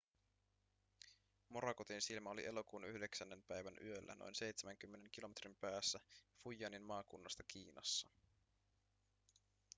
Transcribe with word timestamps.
morakotin 1.49 2.01
silmä 2.01 2.29
oli 2.29 2.45
elokuun 2.45 2.83
9 2.85 3.43
päivän 3.47 3.73
yöllä 3.81 4.15
noin 4.15 4.35
seitsemänkymmenen 4.35 5.11
kilometrin 5.11 5.55
päässä 5.55 5.99
fujianin 6.43 6.83
maakunnasta 6.83 7.43
kiinassa 7.47 8.07